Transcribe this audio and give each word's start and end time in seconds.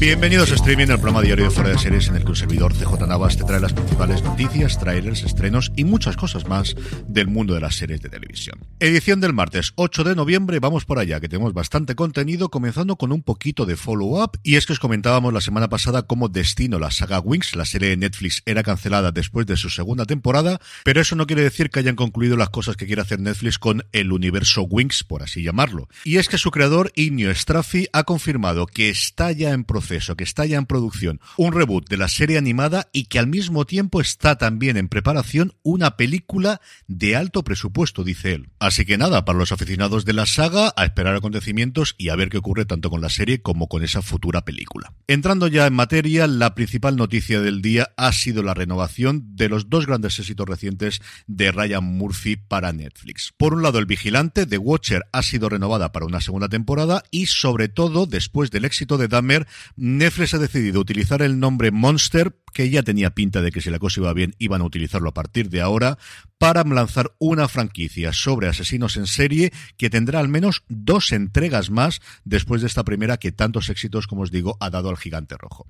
Bienvenidos 0.00 0.50
a 0.50 0.54
Streaming, 0.54 0.86
el 0.86 0.94
programa 0.94 1.20
diario 1.20 1.44
de 1.44 1.50
Fuera 1.50 1.68
de 1.68 1.78
Series 1.78 2.08
en 2.08 2.16
el 2.16 2.24
que 2.24 2.30
un 2.30 2.36
servidor 2.36 2.72
CJ 2.72 3.06
Navas 3.06 3.36
te 3.36 3.44
trae 3.44 3.60
las 3.60 3.74
principales 3.74 4.22
noticias, 4.22 4.80
trailers, 4.80 5.24
estrenos 5.24 5.72
y 5.76 5.84
muchas 5.84 6.16
cosas 6.16 6.48
más 6.48 6.74
del 7.06 7.26
mundo 7.26 7.52
de 7.52 7.60
las 7.60 7.74
series 7.74 8.00
de 8.00 8.08
televisión. 8.08 8.60
Edición 8.78 9.20
del 9.20 9.34
martes 9.34 9.74
8 9.74 10.04
de 10.04 10.14
noviembre, 10.14 10.58
vamos 10.58 10.86
por 10.86 10.98
allá, 10.98 11.20
que 11.20 11.28
tenemos 11.28 11.52
bastante 11.52 11.96
contenido, 11.96 12.48
comenzando 12.48 12.96
con 12.96 13.12
un 13.12 13.22
poquito 13.22 13.66
de 13.66 13.76
follow-up. 13.76 14.38
Y 14.42 14.56
es 14.56 14.64
que 14.64 14.72
os 14.72 14.78
comentábamos 14.78 15.34
la 15.34 15.42
semana 15.42 15.68
pasada 15.68 16.00
cómo 16.00 16.30
Destino, 16.30 16.78
la 16.78 16.90
saga 16.90 17.20
Wings, 17.20 17.54
la 17.54 17.66
serie 17.66 17.90
de 17.90 17.98
Netflix, 17.98 18.42
era 18.46 18.62
cancelada 18.62 19.12
después 19.12 19.46
de 19.46 19.58
su 19.58 19.68
segunda 19.68 20.06
temporada, 20.06 20.62
pero 20.82 21.02
eso 21.02 21.14
no 21.14 21.26
quiere 21.26 21.42
decir 21.42 21.68
que 21.68 21.80
hayan 21.80 21.96
concluido 21.96 22.38
las 22.38 22.48
cosas 22.48 22.76
que 22.76 22.86
quiere 22.86 23.02
hacer 23.02 23.20
Netflix 23.20 23.58
con 23.58 23.84
el 23.92 24.12
universo 24.12 24.62
Wings, 24.62 25.04
por 25.04 25.22
así 25.22 25.42
llamarlo. 25.42 25.90
Y 26.04 26.16
es 26.16 26.30
que 26.30 26.38
su 26.38 26.50
creador, 26.50 26.90
Ignio 26.94 27.34
Straffi, 27.34 27.88
ha 27.92 28.04
confirmado 28.04 28.64
que 28.64 28.88
está 28.88 29.30
ya 29.32 29.50
en 29.50 29.64
proceso 29.64 29.89
que 29.90 30.24
está 30.24 30.46
ya 30.46 30.56
en 30.56 30.66
producción 30.66 31.20
un 31.36 31.52
reboot 31.52 31.88
de 31.88 31.96
la 31.96 32.08
serie 32.08 32.38
animada 32.38 32.88
y 32.92 33.04
que 33.04 33.18
al 33.18 33.26
mismo 33.26 33.66
tiempo 33.66 34.00
está 34.00 34.38
también 34.38 34.76
en 34.76 34.88
preparación 34.88 35.52
una 35.62 35.96
película 35.96 36.60
de 36.86 37.16
alto 37.16 37.42
presupuesto, 37.42 38.04
dice 38.04 38.34
él. 38.34 38.50
Así 38.60 38.84
que 38.84 38.98
nada, 38.98 39.24
para 39.24 39.38
los 39.38 39.52
aficionados 39.52 40.04
de 40.04 40.12
la 40.12 40.26
saga, 40.26 40.72
a 40.76 40.84
esperar 40.84 41.16
acontecimientos 41.16 41.96
y 41.98 42.10
a 42.10 42.16
ver 42.16 42.28
qué 42.28 42.38
ocurre 42.38 42.66
tanto 42.66 42.88
con 42.88 43.00
la 43.00 43.08
serie 43.08 43.42
como 43.42 43.68
con 43.68 43.82
esa 43.82 44.00
futura 44.00 44.44
película. 44.44 44.92
Entrando 45.08 45.48
ya 45.48 45.66
en 45.66 45.74
materia, 45.74 46.26
la 46.26 46.54
principal 46.54 46.96
noticia 46.96 47.40
del 47.40 47.62
día 47.62 47.92
ha 47.96 48.12
sido 48.12 48.42
la 48.42 48.54
renovación 48.54 49.34
de 49.34 49.48
los 49.48 49.68
dos 49.68 49.86
grandes 49.86 50.18
éxitos 50.18 50.48
recientes 50.48 51.00
de 51.26 51.50
Ryan 51.50 51.84
Murphy 51.84 52.36
para 52.36 52.72
Netflix. 52.72 53.32
Por 53.36 53.54
un 53.54 53.62
lado, 53.62 53.78
El 53.78 53.86
Vigilante, 53.86 54.46
The 54.46 54.58
Watcher, 54.58 55.02
ha 55.12 55.22
sido 55.22 55.48
renovada 55.48 55.90
para 55.92 56.06
una 56.06 56.20
segunda 56.20 56.48
temporada 56.48 57.02
y 57.10 57.26
sobre 57.26 57.68
todo, 57.68 58.06
después 58.06 58.50
del 58.50 58.64
éxito 58.64 58.98
de 58.98 59.08
Dahmer, 59.08 59.46
Netflix 59.82 60.34
ha 60.34 60.38
decidido 60.38 60.78
utilizar 60.78 61.22
el 61.22 61.40
nombre 61.40 61.70
Monster, 61.70 62.36
que 62.52 62.68
ya 62.68 62.82
tenía 62.82 63.14
pinta 63.14 63.40
de 63.40 63.50
que 63.50 63.62
si 63.62 63.70
la 63.70 63.78
cosa 63.78 64.00
iba 64.00 64.12
bien 64.12 64.34
iban 64.38 64.60
a 64.60 64.64
utilizarlo 64.64 65.08
a 65.08 65.14
partir 65.14 65.48
de 65.48 65.62
ahora, 65.62 65.96
para 66.36 66.64
lanzar 66.64 67.14
una 67.18 67.48
franquicia 67.48 68.12
sobre 68.12 68.46
asesinos 68.46 68.98
en 68.98 69.06
serie 69.06 69.54
que 69.78 69.88
tendrá 69.88 70.20
al 70.20 70.28
menos 70.28 70.64
dos 70.68 71.12
entregas 71.12 71.70
más 71.70 72.02
después 72.26 72.60
de 72.60 72.66
esta 72.66 72.84
primera 72.84 73.16
que 73.16 73.32
tantos 73.32 73.70
éxitos, 73.70 74.06
como 74.06 74.20
os 74.20 74.30
digo, 74.30 74.58
ha 74.60 74.68
dado 74.68 74.90
al 74.90 74.98
gigante 74.98 75.38
rojo. 75.38 75.66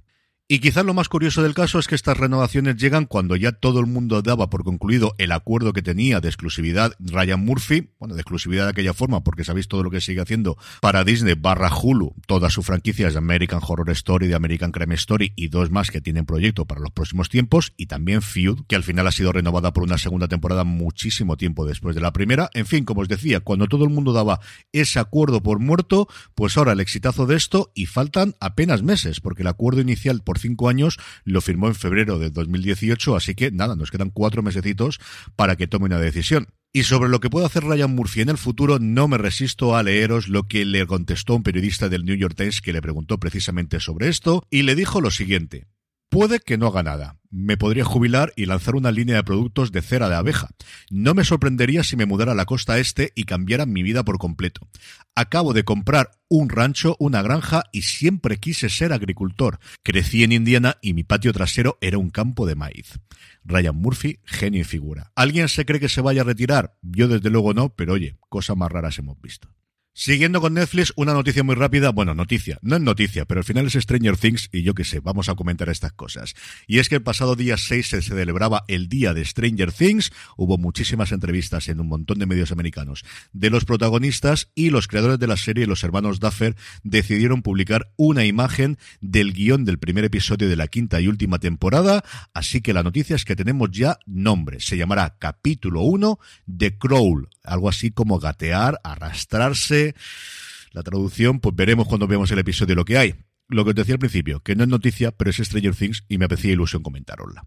Y 0.52 0.58
quizás 0.58 0.84
lo 0.84 0.94
más 0.94 1.08
curioso 1.08 1.44
del 1.44 1.54
caso 1.54 1.78
es 1.78 1.86
que 1.86 1.94
estas 1.94 2.16
renovaciones 2.16 2.76
llegan 2.76 3.06
cuando 3.06 3.36
ya 3.36 3.52
todo 3.52 3.78
el 3.78 3.86
mundo 3.86 4.20
daba 4.20 4.50
por 4.50 4.64
concluido 4.64 5.14
el 5.18 5.30
acuerdo 5.30 5.72
que 5.72 5.80
tenía 5.80 6.18
de 6.18 6.26
exclusividad 6.26 6.92
Ryan 6.98 7.38
Murphy, 7.38 7.92
bueno, 8.00 8.16
de 8.16 8.22
exclusividad 8.22 8.64
de 8.64 8.70
aquella 8.70 8.92
forma, 8.92 9.22
porque 9.22 9.44
sabéis 9.44 9.68
todo 9.68 9.84
lo 9.84 9.92
que 9.92 10.00
sigue 10.00 10.20
haciendo 10.20 10.58
para 10.80 11.04
Disney 11.04 11.34
barra 11.38 11.70
Hulu, 11.72 12.16
todas 12.26 12.52
sus 12.52 12.66
franquicias 12.66 13.12
de 13.12 13.18
American 13.18 13.60
Horror 13.64 13.90
Story, 13.90 14.26
de 14.26 14.34
American 14.34 14.72
Crime 14.72 14.96
Story 14.96 15.32
y 15.36 15.46
dos 15.46 15.70
más 15.70 15.92
que 15.92 16.00
tienen 16.00 16.26
proyecto 16.26 16.66
para 16.66 16.80
los 16.80 16.90
próximos 16.90 17.28
tiempos, 17.28 17.72
y 17.76 17.86
también 17.86 18.20
Feud, 18.20 18.62
que 18.66 18.74
al 18.74 18.82
final 18.82 19.06
ha 19.06 19.12
sido 19.12 19.30
renovada 19.30 19.72
por 19.72 19.84
una 19.84 19.98
segunda 19.98 20.26
temporada 20.26 20.64
muchísimo 20.64 21.36
tiempo 21.36 21.64
después 21.64 21.94
de 21.94 22.00
la 22.00 22.12
primera. 22.12 22.50
En 22.54 22.66
fin, 22.66 22.84
como 22.84 23.02
os 23.02 23.08
decía, 23.08 23.38
cuando 23.38 23.68
todo 23.68 23.84
el 23.84 23.90
mundo 23.90 24.12
daba 24.12 24.40
ese 24.72 24.98
acuerdo 24.98 25.44
por 25.44 25.60
muerto, 25.60 26.08
pues 26.34 26.56
ahora 26.56 26.72
el 26.72 26.80
exitazo 26.80 27.26
de 27.26 27.36
esto 27.36 27.70
y 27.72 27.86
faltan 27.86 28.34
apenas 28.40 28.82
meses, 28.82 29.20
porque 29.20 29.42
el 29.42 29.48
acuerdo 29.48 29.80
inicial 29.80 30.24
por 30.24 30.39
cinco 30.40 30.68
años, 30.68 30.98
lo 31.24 31.40
firmó 31.40 31.68
en 31.68 31.74
febrero 31.74 32.18
de 32.18 32.30
2018, 32.30 33.16
así 33.16 33.34
que 33.34 33.50
nada, 33.50 33.76
nos 33.76 33.90
quedan 33.90 34.10
cuatro 34.10 34.42
mesecitos 34.42 34.98
para 35.36 35.56
que 35.56 35.66
tome 35.66 35.86
una 35.86 35.98
decisión. 35.98 36.48
Y 36.72 36.84
sobre 36.84 37.08
lo 37.08 37.18
que 37.18 37.30
puede 37.30 37.46
hacer 37.46 37.64
Ryan 37.64 37.94
Murphy 37.94 38.20
en 38.20 38.28
el 38.28 38.38
futuro, 38.38 38.78
no 38.78 39.08
me 39.08 39.18
resisto 39.18 39.76
a 39.76 39.82
leeros 39.82 40.28
lo 40.28 40.44
que 40.44 40.64
le 40.64 40.86
contestó 40.86 41.34
un 41.34 41.42
periodista 41.42 41.88
del 41.88 42.04
New 42.04 42.14
York 42.14 42.36
Times 42.36 42.60
que 42.60 42.72
le 42.72 42.80
preguntó 42.80 43.18
precisamente 43.18 43.80
sobre 43.80 44.08
esto, 44.08 44.44
y 44.50 44.62
le 44.62 44.76
dijo 44.76 45.00
lo 45.00 45.10
siguiente. 45.10 45.66
Puede 46.10 46.40
que 46.40 46.58
no 46.58 46.66
haga 46.66 46.82
nada. 46.82 47.20
Me 47.30 47.56
podría 47.56 47.84
jubilar 47.84 48.32
y 48.34 48.46
lanzar 48.46 48.74
una 48.74 48.90
línea 48.90 49.14
de 49.14 49.22
productos 49.22 49.70
de 49.70 49.80
cera 49.80 50.08
de 50.08 50.16
abeja. 50.16 50.48
No 50.90 51.14
me 51.14 51.22
sorprendería 51.22 51.84
si 51.84 51.94
me 51.94 52.04
mudara 52.04 52.32
a 52.32 52.34
la 52.34 52.46
costa 52.46 52.80
este 52.80 53.12
y 53.14 53.22
cambiara 53.22 53.64
mi 53.64 53.84
vida 53.84 54.04
por 54.04 54.18
completo. 54.18 54.66
Acabo 55.14 55.52
de 55.52 55.62
comprar 55.62 56.10
un 56.28 56.48
rancho, 56.48 56.96
una 56.98 57.22
granja 57.22 57.62
y 57.70 57.82
siempre 57.82 58.38
quise 58.38 58.70
ser 58.70 58.92
agricultor. 58.92 59.60
Crecí 59.84 60.24
en 60.24 60.32
Indiana 60.32 60.78
y 60.82 60.94
mi 60.94 61.04
patio 61.04 61.32
trasero 61.32 61.78
era 61.80 61.98
un 61.98 62.10
campo 62.10 62.44
de 62.44 62.56
maíz. 62.56 62.98
Ryan 63.44 63.76
Murphy, 63.76 64.18
genio 64.24 64.62
y 64.62 64.64
figura. 64.64 65.12
¿Alguien 65.14 65.48
se 65.48 65.64
cree 65.64 65.78
que 65.78 65.88
se 65.88 66.00
vaya 66.00 66.22
a 66.22 66.24
retirar? 66.24 66.76
Yo 66.82 67.06
desde 67.06 67.30
luego 67.30 67.54
no, 67.54 67.68
pero 67.68 67.92
oye, 67.92 68.16
cosas 68.28 68.56
más 68.56 68.72
raras 68.72 68.98
hemos 68.98 69.20
visto. 69.22 69.48
Siguiendo 70.02 70.40
con 70.40 70.54
Netflix, 70.54 70.94
una 70.96 71.12
noticia 71.12 71.42
muy 71.42 71.54
rápida, 71.56 71.90
bueno, 71.90 72.14
noticia, 72.14 72.58
no 72.62 72.76
es 72.76 72.80
noticia, 72.80 73.26
pero 73.26 73.40
al 73.40 73.44
final 73.44 73.66
es 73.66 73.74
Stranger 73.74 74.16
Things 74.16 74.48
y 74.50 74.62
yo 74.62 74.72
qué 74.72 74.82
sé, 74.82 75.00
vamos 75.00 75.28
a 75.28 75.34
comentar 75.34 75.68
estas 75.68 75.92
cosas. 75.92 76.34
Y 76.66 76.78
es 76.78 76.88
que 76.88 76.94
el 76.94 77.02
pasado 77.02 77.36
día 77.36 77.58
6 77.58 77.86
se 77.86 78.00
celebraba 78.00 78.64
el 78.66 78.88
día 78.88 79.12
de 79.12 79.22
Stranger 79.22 79.72
Things, 79.72 80.10
hubo 80.38 80.56
muchísimas 80.56 81.12
entrevistas 81.12 81.68
en 81.68 81.80
un 81.80 81.88
montón 81.88 82.18
de 82.18 82.24
medios 82.24 82.50
americanos 82.50 83.04
de 83.34 83.50
los 83.50 83.66
protagonistas 83.66 84.48
y 84.54 84.70
los 84.70 84.88
creadores 84.88 85.18
de 85.18 85.26
la 85.26 85.36
serie, 85.36 85.66
los 85.66 85.84
hermanos 85.84 86.18
Duffer, 86.18 86.56
decidieron 86.82 87.42
publicar 87.42 87.92
una 87.98 88.24
imagen 88.24 88.78
del 89.02 89.34
guion 89.34 89.66
del 89.66 89.78
primer 89.78 90.04
episodio 90.04 90.48
de 90.48 90.56
la 90.56 90.68
quinta 90.68 90.98
y 91.02 91.08
última 91.08 91.38
temporada, 91.40 92.02
así 92.32 92.62
que 92.62 92.72
la 92.72 92.82
noticia 92.82 93.16
es 93.16 93.26
que 93.26 93.36
tenemos 93.36 93.70
ya 93.70 93.98
nombre, 94.06 94.60
se 94.60 94.78
llamará 94.78 95.18
capítulo 95.18 95.82
1 95.82 96.18
de 96.46 96.78
Crawl, 96.78 97.28
algo 97.44 97.68
así 97.68 97.90
como 97.90 98.18
gatear, 98.18 98.80
arrastrarse. 98.82 99.89
La 100.72 100.82
traducción, 100.82 101.40
pues 101.40 101.54
veremos 101.54 101.88
cuando 101.88 102.06
veamos 102.06 102.30
el 102.30 102.38
episodio 102.38 102.74
lo 102.74 102.84
que 102.84 102.98
hay. 102.98 103.14
Lo 103.48 103.64
que 103.64 103.70
os 103.70 103.76
decía 103.76 103.94
al 103.94 103.98
principio, 103.98 104.40
que 104.40 104.54
no 104.54 104.62
es 104.62 104.68
noticia, 104.68 105.10
pero 105.10 105.30
es 105.30 105.36
Stranger 105.36 105.74
Things 105.74 106.04
y 106.08 106.18
me 106.18 106.26
hacía 106.26 106.52
ilusión 106.52 106.82
comentarosla. 106.82 107.46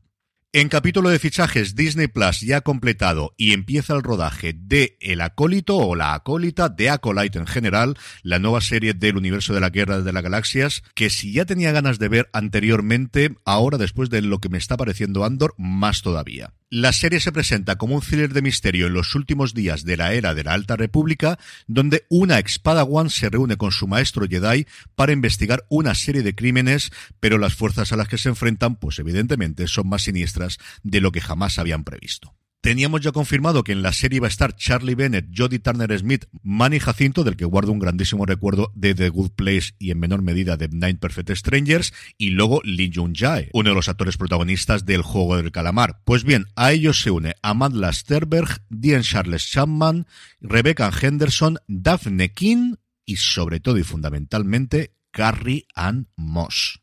En 0.56 0.69
capítulo 0.69 1.09
de 1.09 1.18
fichajes, 1.18 1.74
Disney 1.74 2.06
Plus 2.06 2.41
ya 2.41 2.58
ha 2.58 2.62
completado 2.62 3.34
y 3.38 3.53
empieza 3.53 3.96
el 3.96 4.03
rodaje 4.03 4.53
de 4.56 5.00
El 5.02 5.22
Acólito 5.22 5.78
o 5.78 5.96
La 5.96 6.14
Acólita, 6.14 6.69
de 6.69 6.91
Acolyte 6.91 7.40
en 7.40 7.47
general, 7.47 7.97
la 8.22 8.38
nueva 8.38 8.62
serie 8.62 8.94
del 8.94 9.18
universo 9.18 9.56
de 9.56 9.62
la 9.62 9.72
Guerra 9.72 10.02
de 10.02 10.13
las 10.13 10.22
Galaxias, 10.22 10.84
que 10.94 11.09
si 11.09 11.34
ya 11.34 11.46
tenía 11.46 11.72
ganas 11.72 11.97
de 11.97 12.08
ver 12.08 12.30
anteriormente, 12.34 13.36
ahora 13.46 13.80
después 13.80 14.12
de 14.12 14.22
lo 14.22 14.38
que 14.38 14.50
me 14.50 14.59
está 14.59 14.78
pareciendo 14.78 15.25
Andor, 15.25 15.56
más 15.58 16.03
todavía. 16.03 16.53
La 16.69 16.92
serie 16.92 17.19
se 17.19 17.31
presenta 17.31 17.75
como 17.75 17.96
un 17.96 18.02
thriller 18.02 18.34
de 18.34 18.42
misterio 18.42 18.88
en 18.88 18.94
los 18.94 19.13
últimos 19.13 19.53
días 19.53 19.84
de 19.86 19.96
la 19.96 20.13
era 20.13 20.34
de 20.34 20.44
la 20.44 20.53
Alta 20.53 20.75
República, 20.75 21.38
donde 21.68 22.06
una 22.09 22.40
ex 22.40 22.58
Padawan 22.58 23.12
se 23.12 23.30
reúne 23.30 23.58
con 23.58 23.72
su 23.72 23.88
maestro 23.88 24.28
Jedi 24.28 24.66
para 24.96 25.13
investigar 25.13 25.66
una 25.69 25.94
serie 25.94 26.24
de 26.24 26.34
crímenes, 26.34 26.92
pero 27.19 27.38
las 27.38 27.53
fuerzas 27.53 27.92
a 27.92 27.96
las 27.96 28.08
que 28.08 28.18
se 28.18 28.30
enfrentan, 28.30 28.75
pues 28.75 28.97
evidentemente 28.97 29.68
son 29.68 29.88
más 29.88 30.02
siniestras 30.02 30.43
de 30.84 31.02
lo 31.02 31.12
que 31.12 31.22
jamás 31.22 31.59
habían 31.59 31.84
previsto. 31.84 32.36
Teníamos 32.63 33.01
ya 33.01 33.12
confirmado 33.12 33.66
que 33.66 33.74
en 33.74 33.81
la 33.81 33.92
serie 33.92 34.16
iba 34.18 34.28
a 34.28 34.30
estar 34.30 34.56
Charlie 34.56 34.95
Bennett, 34.95 35.28
Jodie 35.36 35.60
Turner 35.60 36.00
Smith, 36.00 36.28
Manny 36.44 36.80
Jacinto, 36.80 37.25
del 37.25 37.36
que 37.36 37.44
guardo 37.44 37.74
un 37.74 37.80
grandísimo 37.80 38.25
recuerdo 38.25 38.72
de 38.74 38.95
The 38.95 39.10
Good 39.10 39.31
Place 39.31 39.74
y 39.80 39.92
en 39.92 40.00
menor 40.00 40.22
medida 40.22 40.56
de 40.56 40.69
Nine 40.69 40.95
Perfect 40.95 41.31
Strangers, 41.31 41.94
y 42.18 42.30
luego 42.30 42.62
Lee 42.63 42.90
Jung 42.95 43.13
Jae, 43.13 43.50
uno 43.51 43.72
de 43.72 43.75
los 43.75 43.90
actores 43.90 44.16
protagonistas 44.16 44.86
del 44.86 45.01
Juego 45.01 45.36
del 45.36 45.51
Calamar. 45.51 46.00
Pues 46.06 46.24
bien, 46.24 46.45
a 46.56 46.72
ellos 46.72 47.01
se 47.01 47.12
une 47.12 47.36
Amanda 47.42 47.92
Sterberg, 47.92 48.63
Dean 48.69 49.01
Charles 49.01 49.45
Chapman, 49.45 50.07
Rebecca 50.40 50.90
Henderson, 51.01 51.57
Daphne 51.68 52.31
King 52.31 52.75
y 53.04 53.18
sobre 53.18 53.60
todo 53.60 53.78
y 53.78 53.84
fundamentalmente 53.84 54.95
Carrie 55.12 55.68
Ann 55.75 56.07
Moss. 56.16 56.82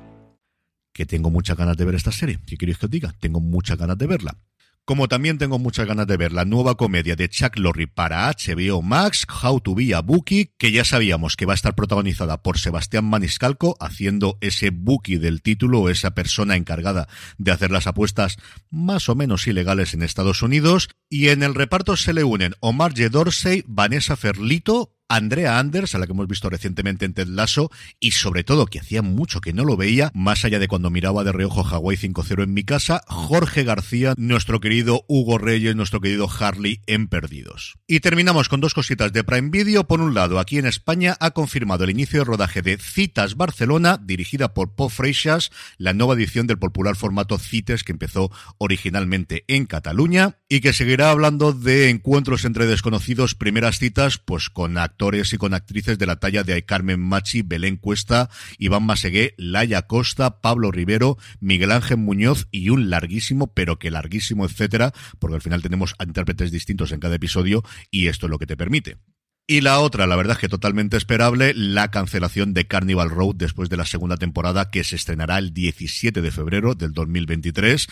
Que 1.01 1.07
tengo 1.07 1.31
muchas 1.31 1.57
ganas 1.57 1.77
de 1.77 1.83
ver 1.83 1.95
esta 1.95 2.11
serie. 2.11 2.37
¿Qué 2.45 2.57
queréis 2.57 2.77
que 2.77 2.85
os 2.85 2.91
diga? 2.91 3.11
Tengo 3.19 3.39
muchas 3.39 3.75
ganas 3.75 3.97
de 3.97 4.05
verla. 4.05 4.37
Como 4.85 5.07
también 5.07 5.39
tengo 5.39 5.57
muchas 5.57 5.87
ganas 5.87 6.05
de 6.05 6.15
ver 6.15 6.31
la 6.31 6.45
nueva 6.45 6.75
comedia 6.75 7.15
de 7.15 7.27
Chuck 7.27 7.57
Lorre 7.57 7.87
para 7.87 8.29
HBO 8.29 8.83
Max, 8.83 9.25
How 9.41 9.61
to 9.61 9.73
Be 9.73 9.95
a 9.95 10.01
Bookie, 10.01 10.53
que 10.59 10.71
ya 10.71 10.85
sabíamos 10.85 11.37
que 11.37 11.47
va 11.47 11.53
a 11.53 11.55
estar 11.55 11.73
protagonizada 11.73 12.43
por 12.43 12.59
Sebastián 12.59 13.05
Maniscalco, 13.05 13.77
haciendo 13.79 14.37
ese 14.41 14.69
bookie 14.69 15.17
del 15.17 15.41
título, 15.41 15.89
esa 15.89 16.11
persona 16.11 16.55
encargada 16.55 17.07
de 17.39 17.51
hacer 17.51 17.71
las 17.71 17.87
apuestas 17.87 18.37
más 18.69 19.09
o 19.09 19.15
menos 19.15 19.47
ilegales 19.47 19.95
en 19.95 20.03
Estados 20.03 20.43
Unidos. 20.43 20.89
Y 21.09 21.29
en 21.29 21.41
el 21.41 21.55
reparto 21.55 21.97
se 21.97 22.13
le 22.13 22.23
unen 22.23 22.53
Omar 22.59 22.91
J. 22.91 23.09
Dorsey, 23.09 23.63
Vanessa 23.65 24.15
Ferlito, 24.15 24.99
Andrea 25.11 25.59
Anders, 25.59 25.93
a 25.93 25.99
la 25.99 26.05
que 26.05 26.13
hemos 26.13 26.29
visto 26.29 26.49
recientemente 26.49 27.03
en 27.03 27.13
Ted 27.13 27.27
Lasso, 27.27 27.69
y 27.99 28.11
sobre 28.11 28.45
todo, 28.45 28.65
que 28.65 28.79
hacía 28.79 29.01
mucho 29.01 29.41
que 29.41 29.51
no 29.51 29.65
lo 29.65 29.75
veía, 29.75 30.09
más 30.13 30.45
allá 30.45 30.57
de 30.57 30.69
cuando 30.69 30.89
miraba 30.89 31.25
de 31.25 31.33
reojo 31.33 31.65
Hawaii 31.65 31.97
5-0 31.97 32.43
en 32.43 32.53
mi 32.53 32.63
casa, 32.63 33.01
Jorge 33.07 33.65
García, 33.65 34.13
nuestro 34.15 34.61
querido 34.61 35.03
Hugo 35.09 35.37
Reyes, 35.37 35.75
nuestro 35.75 35.99
querido 35.99 36.29
Harley 36.39 36.79
en 36.87 37.09
Perdidos. 37.09 37.75
Y 37.87 37.99
terminamos 37.99 38.47
con 38.47 38.61
dos 38.61 38.73
cositas 38.73 39.11
de 39.11 39.25
Prime 39.25 39.49
Video. 39.49 39.85
Por 39.85 39.99
un 39.99 40.13
lado, 40.13 40.39
aquí 40.39 40.57
en 40.57 40.65
España 40.65 41.17
ha 41.19 41.31
confirmado 41.31 41.83
el 41.83 41.89
inicio 41.89 42.19
de 42.19 42.25
rodaje 42.25 42.61
de 42.61 42.77
Citas 42.77 43.35
Barcelona, 43.35 43.99
dirigida 44.01 44.53
por 44.53 44.75
Pop 44.75 44.91
Freixas, 44.91 45.51
la 45.77 45.91
nueva 45.91 46.13
edición 46.13 46.47
del 46.47 46.57
popular 46.57 46.95
formato 46.95 47.37
Cites 47.37 47.83
que 47.83 47.91
empezó 47.91 48.31
originalmente 48.59 49.43
en 49.49 49.65
Cataluña, 49.65 50.37
y 50.47 50.61
que 50.61 50.71
seguirá 50.71 51.11
hablando 51.11 51.51
de 51.51 51.89
encuentros 51.89 52.45
entre 52.45 52.65
desconocidos, 52.65 53.35
primeras 53.35 53.77
citas, 53.77 54.17
pues 54.17 54.49
con 54.49 54.77
actores 54.77 55.00
y 55.01 55.37
con 55.37 55.55
actrices 55.55 55.97
de 55.97 56.05
la 56.05 56.17
talla 56.17 56.43
de 56.43 56.63
Carmen 56.63 56.99
Machi, 56.99 57.41
Belén 57.41 57.77
Cuesta, 57.77 58.29
Iván 58.59 58.83
Masegué, 58.83 59.33
Laia 59.35 59.81
Costa, 59.81 60.41
Pablo 60.41 60.71
Rivero, 60.71 61.17
Miguel 61.39 61.71
Ángel 61.71 61.97
Muñoz 61.97 62.47
y 62.51 62.69
un 62.69 62.91
larguísimo, 62.91 63.51
pero 63.51 63.79
que 63.79 63.89
larguísimo, 63.89 64.45
etcétera, 64.45 64.93
porque 65.17 65.35
al 65.35 65.41
final 65.41 65.63
tenemos 65.63 65.95
intérpretes 65.99 66.51
distintos 66.51 66.91
en 66.91 66.99
cada 66.99 67.15
episodio 67.15 67.63
y 67.89 68.07
esto 68.07 68.27
es 68.27 68.29
lo 68.29 68.37
que 68.37 68.45
te 68.45 68.55
permite. 68.55 68.97
Y 69.47 69.61
la 69.61 69.79
otra, 69.79 70.05
la 70.05 70.15
verdad 70.15 70.37
es 70.37 70.39
que 70.39 70.47
totalmente 70.47 70.97
esperable, 70.97 71.53
la 71.55 71.89
cancelación 71.89 72.53
de 72.53 72.67
Carnival 72.67 73.09
Road 73.09 73.35
después 73.35 73.69
de 73.69 73.77
la 73.77 73.85
segunda 73.85 74.17
temporada 74.17 74.69
que 74.69 74.83
se 74.83 74.95
estrenará 74.95 75.39
el 75.39 75.51
17 75.51 76.21
de 76.21 76.31
febrero 76.31 76.75
del 76.75 76.93
2023. 76.93 77.87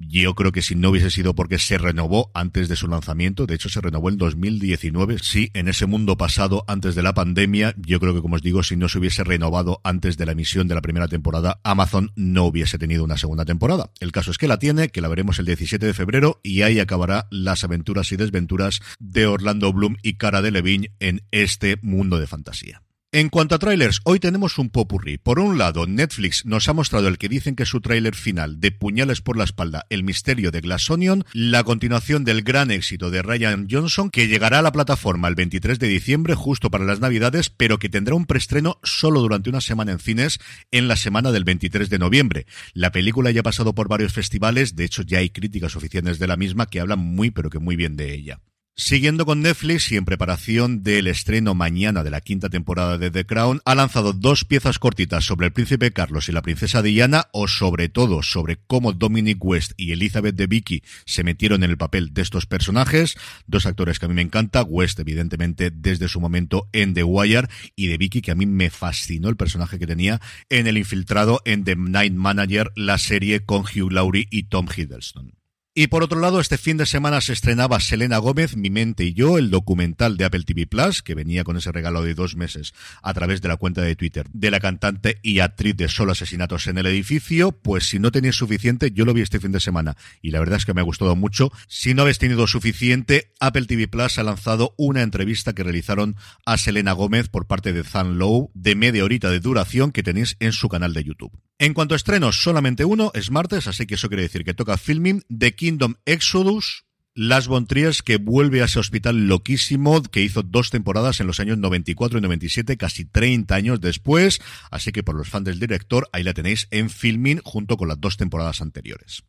Yo 0.00 0.36
creo 0.36 0.52
que 0.52 0.62
si 0.62 0.76
no 0.76 0.90
hubiese 0.90 1.10
sido 1.10 1.34
porque 1.34 1.58
se 1.58 1.76
renovó 1.76 2.30
antes 2.32 2.68
de 2.68 2.76
su 2.76 2.86
lanzamiento, 2.86 3.46
de 3.46 3.56
hecho 3.56 3.68
se 3.68 3.80
renovó 3.80 4.08
en 4.08 4.16
2019, 4.16 5.18
sí, 5.20 5.50
en 5.54 5.66
ese 5.66 5.86
mundo 5.86 6.16
pasado 6.16 6.64
antes 6.68 6.94
de 6.94 7.02
la 7.02 7.14
pandemia, 7.14 7.74
yo 7.76 7.98
creo 7.98 8.14
que 8.14 8.22
como 8.22 8.36
os 8.36 8.42
digo, 8.42 8.62
si 8.62 8.76
no 8.76 8.88
se 8.88 8.98
hubiese 8.98 9.24
renovado 9.24 9.80
antes 9.82 10.16
de 10.16 10.24
la 10.24 10.32
emisión 10.32 10.68
de 10.68 10.76
la 10.76 10.82
primera 10.82 11.08
temporada, 11.08 11.60
Amazon 11.64 12.12
no 12.14 12.44
hubiese 12.44 12.78
tenido 12.78 13.02
una 13.02 13.16
segunda 13.16 13.44
temporada. 13.44 13.90
El 13.98 14.12
caso 14.12 14.30
es 14.30 14.38
que 14.38 14.46
la 14.46 14.60
tiene, 14.60 14.90
que 14.90 15.00
la 15.00 15.08
veremos 15.08 15.40
el 15.40 15.46
17 15.46 15.84
de 15.84 15.94
febrero 15.94 16.38
y 16.44 16.62
ahí 16.62 16.78
acabará 16.78 17.26
las 17.32 17.64
aventuras 17.64 18.12
y 18.12 18.16
desventuras 18.16 18.80
de 19.00 19.26
Orlando 19.26 19.72
Bloom 19.72 19.96
y 20.04 20.14
Cara 20.14 20.42
de 20.42 20.52
Levine 20.52 20.92
en 21.00 21.22
este 21.32 21.76
mundo 21.82 22.20
de 22.20 22.28
fantasía. 22.28 22.82
En 23.10 23.30
cuanto 23.30 23.54
a 23.54 23.58
trailers, 23.58 24.02
hoy 24.04 24.20
tenemos 24.20 24.58
un 24.58 24.68
popurrí. 24.68 25.16
Por 25.16 25.38
un 25.38 25.56
lado, 25.56 25.86
Netflix 25.86 26.44
nos 26.44 26.68
ha 26.68 26.74
mostrado 26.74 27.08
el 27.08 27.16
que 27.16 27.30
dicen 27.30 27.56
que 27.56 27.62
es 27.62 27.68
su 27.70 27.80
tráiler 27.80 28.14
final 28.14 28.60
de 28.60 28.70
Puñales 28.70 29.22
por 29.22 29.38
la 29.38 29.44
espalda, 29.44 29.86
El 29.88 30.04
misterio 30.04 30.50
de 30.50 30.60
Glass 30.60 30.90
Onion, 30.90 31.24
la 31.32 31.64
continuación 31.64 32.24
del 32.24 32.42
gran 32.42 32.70
éxito 32.70 33.10
de 33.10 33.22
Ryan 33.22 33.66
Johnson, 33.70 34.10
que 34.10 34.28
llegará 34.28 34.58
a 34.58 34.62
la 34.62 34.72
plataforma 34.72 35.26
el 35.28 35.36
23 35.36 35.78
de 35.78 35.88
diciembre, 35.88 36.34
justo 36.34 36.70
para 36.70 36.84
las 36.84 37.00
Navidades, 37.00 37.48
pero 37.48 37.78
que 37.78 37.88
tendrá 37.88 38.14
un 38.14 38.26
preestreno 38.26 38.78
solo 38.82 39.22
durante 39.22 39.48
una 39.48 39.62
semana 39.62 39.92
en 39.92 40.00
cines 40.00 40.38
en 40.70 40.86
la 40.86 40.96
semana 40.96 41.32
del 41.32 41.44
23 41.44 41.88
de 41.88 41.98
noviembre. 41.98 42.46
La 42.74 42.92
película 42.92 43.30
ya 43.30 43.40
ha 43.40 43.42
pasado 43.42 43.74
por 43.74 43.88
varios 43.88 44.12
festivales, 44.12 44.76
de 44.76 44.84
hecho 44.84 45.00
ya 45.00 45.20
hay 45.20 45.30
críticas 45.30 45.76
oficiales 45.76 46.18
de 46.18 46.26
la 46.26 46.36
misma 46.36 46.66
que 46.66 46.80
hablan 46.80 46.98
muy 46.98 47.30
pero 47.30 47.48
que 47.48 47.58
muy 47.58 47.74
bien 47.74 47.96
de 47.96 48.12
ella. 48.12 48.42
Siguiendo 48.80 49.26
con 49.26 49.42
Netflix 49.42 49.90
y 49.90 49.96
en 49.96 50.04
preparación 50.04 50.84
del 50.84 51.08
estreno 51.08 51.52
mañana 51.52 52.04
de 52.04 52.12
la 52.12 52.20
quinta 52.20 52.48
temporada 52.48 52.96
de 52.96 53.10
The 53.10 53.26
Crown, 53.26 53.60
ha 53.64 53.74
lanzado 53.74 54.12
dos 54.12 54.44
piezas 54.44 54.78
cortitas 54.78 55.24
sobre 55.24 55.46
el 55.48 55.52
príncipe 55.52 55.90
Carlos 55.90 56.28
y 56.28 56.32
la 56.32 56.42
princesa 56.42 56.80
Diana, 56.80 57.26
o 57.32 57.48
sobre 57.48 57.88
todo 57.88 58.22
sobre 58.22 58.56
cómo 58.68 58.92
Dominic 58.92 59.44
West 59.44 59.72
y 59.76 59.90
Elizabeth 59.90 60.36
de 60.36 60.46
Vicky 60.46 60.84
se 61.06 61.24
metieron 61.24 61.64
en 61.64 61.70
el 61.70 61.76
papel 61.76 62.14
de 62.14 62.22
estos 62.22 62.46
personajes, 62.46 63.16
dos 63.48 63.66
actores 63.66 63.98
que 63.98 64.06
a 64.06 64.08
mí 64.08 64.14
me 64.14 64.22
encanta, 64.22 64.62
West 64.62 65.00
evidentemente 65.00 65.72
desde 65.72 66.06
su 66.06 66.20
momento 66.20 66.68
en 66.72 66.94
The 66.94 67.02
Wire 67.02 67.48
y 67.74 67.88
de 67.88 67.98
Vicky 67.98 68.22
que 68.22 68.30
a 68.30 68.36
mí 68.36 68.46
me 68.46 68.70
fascinó 68.70 69.28
el 69.28 69.36
personaje 69.36 69.80
que 69.80 69.88
tenía 69.88 70.20
en 70.50 70.68
El 70.68 70.78
Infiltrado 70.78 71.42
en 71.44 71.64
The 71.64 71.74
Night 71.74 72.14
Manager, 72.14 72.70
la 72.76 72.98
serie 72.98 73.40
con 73.44 73.62
Hugh 73.62 73.90
Laurie 73.90 74.28
y 74.30 74.44
Tom 74.44 74.68
Hiddleston. 74.74 75.37
Y 75.80 75.86
por 75.86 76.02
otro 76.02 76.18
lado, 76.18 76.40
este 76.40 76.58
fin 76.58 76.76
de 76.76 76.86
semana 76.86 77.20
se 77.20 77.32
estrenaba 77.32 77.78
Selena 77.78 78.18
Gómez, 78.18 78.56
Mi 78.56 78.68
mente 78.68 79.04
y 79.04 79.14
yo, 79.14 79.38
el 79.38 79.48
documental 79.48 80.16
de 80.16 80.24
Apple 80.24 80.42
TV 80.42 80.66
Plus, 80.66 81.02
que 81.02 81.14
venía 81.14 81.44
con 81.44 81.56
ese 81.56 81.70
regalo 81.70 82.02
de 82.02 82.14
dos 82.14 82.34
meses 82.34 82.74
a 83.00 83.14
través 83.14 83.42
de 83.42 83.46
la 83.46 83.58
cuenta 83.58 83.82
de 83.82 83.94
Twitter 83.94 84.26
de 84.32 84.50
la 84.50 84.58
cantante 84.58 85.20
y 85.22 85.38
actriz 85.38 85.76
de 85.76 85.86
Solo 85.86 86.10
Asesinatos 86.10 86.66
en 86.66 86.78
el 86.78 86.86
Edificio. 86.86 87.52
Pues 87.52 87.88
si 87.88 88.00
no 88.00 88.10
tenéis 88.10 88.34
suficiente, 88.34 88.90
yo 88.90 89.04
lo 89.04 89.14
vi 89.14 89.20
este 89.20 89.38
fin 89.38 89.52
de 89.52 89.60
semana 89.60 89.96
y 90.20 90.32
la 90.32 90.40
verdad 90.40 90.56
es 90.56 90.64
que 90.64 90.74
me 90.74 90.80
ha 90.80 90.82
gustado 90.82 91.14
mucho. 91.14 91.52
Si 91.68 91.94
no 91.94 92.02
habéis 92.02 92.18
tenido 92.18 92.48
suficiente, 92.48 93.30
Apple 93.38 93.66
TV 93.66 93.86
Plus 93.86 94.18
ha 94.18 94.24
lanzado 94.24 94.74
una 94.78 95.02
entrevista 95.02 95.52
que 95.52 95.62
realizaron 95.62 96.16
a 96.44 96.58
Selena 96.58 96.90
Gómez 96.90 97.28
por 97.28 97.46
parte 97.46 97.72
de 97.72 97.84
Zan 97.84 98.18
Lowe 98.18 98.50
de 98.52 98.74
media 98.74 99.04
horita 99.04 99.30
de 99.30 99.38
duración 99.38 99.92
que 99.92 100.02
tenéis 100.02 100.34
en 100.40 100.50
su 100.50 100.68
canal 100.68 100.92
de 100.92 101.04
YouTube. 101.04 101.38
En 101.60 101.74
cuanto 101.74 101.94
a 101.94 101.96
estrenos, 101.96 102.40
solamente 102.40 102.84
uno, 102.84 103.10
es 103.14 103.32
martes, 103.32 103.66
así 103.66 103.84
que 103.84 103.96
eso 103.96 104.06
quiere 104.06 104.22
decir 104.22 104.44
que 104.44 104.54
toca 104.54 104.78
filming 104.78 105.24
de 105.28 105.56
Kingdom 105.56 105.96
Exodus, 106.04 106.84
Las 107.14 107.48
Von 107.48 107.66
que 107.66 108.16
vuelve 108.16 108.62
a 108.62 108.66
ese 108.66 108.78
hospital 108.78 109.26
loquísimo 109.26 110.00
que 110.04 110.22
hizo 110.22 110.44
dos 110.44 110.70
temporadas 110.70 111.18
en 111.18 111.26
los 111.26 111.40
años 111.40 111.58
94 111.58 112.20
y 112.20 112.22
97, 112.22 112.76
casi 112.76 113.06
30 113.06 113.56
años 113.56 113.80
después. 113.80 114.40
Así 114.70 114.92
que 114.92 115.02
por 115.02 115.16
los 115.16 115.28
fans 115.28 115.46
del 115.46 115.58
director, 115.58 116.08
ahí 116.12 116.22
la 116.22 116.32
tenéis 116.32 116.68
en 116.70 116.90
filming 116.90 117.40
junto 117.42 117.76
con 117.76 117.88
las 117.88 118.00
dos 118.00 118.16
temporadas 118.16 118.60
anteriores. 118.60 119.24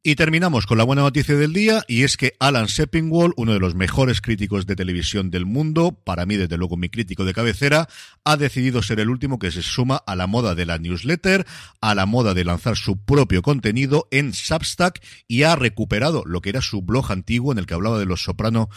Y 0.00 0.14
terminamos 0.14 0.64
con 0.66 0.78
la 0.78 0.84
buena 0.84 1.02
noticia 1.02 1.34
del 1.34 1.52
día, 1.52 1.84
y 1.88 2.04
es 2.04 2.16
que 2.16 2.34
Alan 2.38 2.68
Seppingwall, 2.68 3.34
uno 3.36 3.52
de 3.52 3.58
los 3.58 3.74
mejores 3.74 4.20
críticos 4.20 4.64
de 4.64 4.76
televisión 4.76 5.28
del 5.28 5.44
mundo, 5.44 5.90
para 5.90 6.24
mí 6.24 6.36
desde 6.36 6.56
luego 6.56 6.76
mi 6.76 6.88
crítico 6.88 7.24
de 7.24 7.34
cabecera, 7.34 7.88
ha 8.22 8.36
decidido 8.36 8.80
ser 8.80 9.00
el 9.00 9.10
último 9.10 9.40
que 9.40 9.50
se 9.50 9.60
suma 9.60 9.96
a 9.96 10.14
la 10.14 10.28
moda 10.28 10.54
de 10.54 10.66
la 10.66 10.78
newsletter, 10.78 11.44
a 11.80 11.96
la 11.96 12.06
moda 12.06 12.32
de 12.32 12.44
lanzar 12.44 12.76
su 12.76 12.96
propio 12.96 13.42
contenido 13.42 14.06
en 14.12 14.34
Substack, 14.34 15.04
y 15.26 15.42
ha 15.42 15.56
recuperado 15.56 16.22
lo 16.24 16.42
que 16.42 16.50
era 16.50 16.62
su 16.62 16.80
blog 16.80 17.10
antiguo 17.10 17.50
en 17.50 17.58
el 17.58 17.66
que 17.66 17.74
hablaba 17.74 17.98
de 17.98 18.06
los 18.06 18.22
soprano 18.22 18.70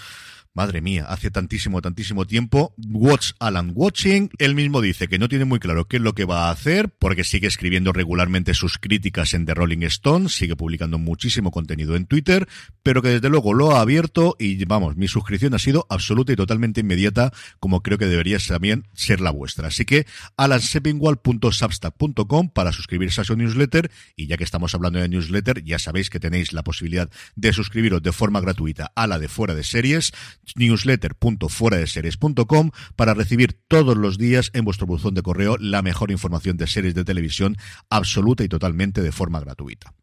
Madre 0.54 0.82
mía, 0.82 1.06
hace 1.08 1.32
tantísimo, 1.32 1.82
tantísimo 1.82 2.28
tiempo. 2.28 2.76
Watch 2.90 3.32
Alan 3.40 3.72
Watching. 3.74 4.32
Él 4.38 4.54
mismo 4.54 4.82
dice 4.82 5.08
que 5.08 5.18
no 5.18 5.30
tiene 5.30 5.46
muy 5.46 5.60
claro 5.60 5.88
qué 5.88 5.96
es 5.96 6.04
lo 6.04 6.14
que 6.14 6.26
va 6.26 6.50
a 6.50 6.52
hacer, 6.52 6.90
porque 6.90 7.24
sigue 7.24 7.48
escribiendo 7.48 7.94
regularmente 7.94 8.54
sus 8.54 8.78
críticas 8.78 9.34
en 9.34 9.46
The 9.46 9.54
Rolling 9.54 9.84
Stone, 9.84 10.28
sigue 10.28 10.58
publicando 10.58 10.98
muchísimo 10.98 11.52
contenido 11.52 11.96
en 11.96 12.06
Twitter, 12.06 12.50
pero 12.84 13.02
que 13.02 13.08
desde 13.08 13.30
luego 13.30 13.54
lo 13.54 13.78
ha 13.78 13.80
abierto 13.80 14.36
y 14.40 14.66
vamos, 14.66 14.98
mi 14.98 15.08
suscripción 15.08 15.54
ha 15.54 15.60
sido 15.60 15.88
absoluta 15.90 16.34
y 16.34 16.36
totalmente 16.36 16.82
inmediata, 16.82 17.32
como 17.62 17.82
creo 17.82 17.98
que 17.98 18.08
debería 18.08 18.38
también 18.46 18.90
ser 18.94 19.22
la 19.22 19.32
vuestra. 19.32 19.70
Así 19.70 19.86
que 19.86 20.06
alansepingwall.substack.com 20.36 22.50
para 22.50 22.74
suscribirse 22.74 23.22
a 23.22 23.24
su 23.24 23.38
newsletter 23.38 23.90
y 24.18 24.28
ya 24.28 24.36
que 24.36 24.44
estamos 24.44 24.76
hablando 24.76 25.00
de 25.00 25.08
newsletter, 25.08 25.64
ya 25.64 25.80
sabéis 25.80 26.10
que 26.10 26.20
tenéis 26.20 26.52
la 26.52 26.64
posibilidad 26.64 27.10
de 27.38 27.54
suscribiros 27.54 28.04
de 28.04 28.12
forma 28.12 28.42
gratuita 28.42 28.92
a 28.96 29.08
la 29.08 29.18
de 29.18 29.30
fuera 29.30 29.56
de 29.56 29.64
series 29.64 30.12
newsletter.fueradeseries.com 30.56 32.72
para 32.96 33.14
recibir 33.14 33.60
todos 33.68 33.98
los 33.98 34.18
días 34.18 34.50
en 34.54 34.66
vuestro 34.66 34.88
buzón 34.88 35.14
de 35.14 35.22
correo 35.22 35.58
la 35.60 35.82
mejor 35.82 36.12
información 36.12 36.58
de 36.58 36.68
series 36.68 36.96
de 36.96 37.04
televisión 37.04 37.58
absoluta 37.90 38.44
y 38.44 38.48
totalmente 38.48 39.02
de 39.02 39.12
forma 39.12 39.40
gratuita. 39.40 39.94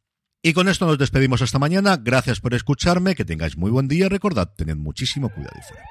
Y 0.42 0.52
con 0.52 0.68
esto 0.68 0.87
nos 0.87 0.99
despedimos 0.99 1.42
hasta 1.42 1.59
mañana. 1.59 1.99
Gracias 2.00 2.40
por 2.40 2.54
escucharme, 2.54 3.16
que 3.16 3.25
tengáis 3.25 3.57
muy 3.57 3.71
buen 3.71 3.88
día. 3.88 4.09
Recordad, 4.09 4.52
tened 4.57 4.76
muchísimo 4.76 5.30
cuidado 5.30 5.57
y 5.59 5.62
fuera. 5.62 5.85